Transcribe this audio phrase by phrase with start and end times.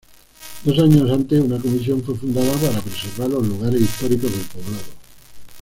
[0.63, 4.83] Dos años antes una comisión fue fundada para preservar los lugares históricos del poblado.